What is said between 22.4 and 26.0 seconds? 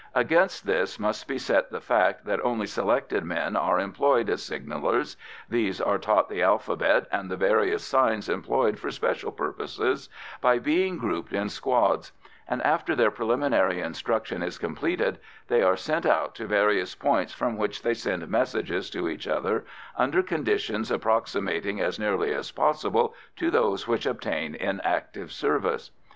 possible to those which obtain on active service.